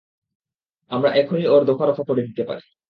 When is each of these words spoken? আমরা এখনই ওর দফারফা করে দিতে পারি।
আমরা 0.91 1.09
এখনই 1.13 1.45
ওর 1.47 1.61
দফারফা 1.65 2.03
করে 2.03 2.21
দিতে 2.21 2.43
পারি। 2.43 2.63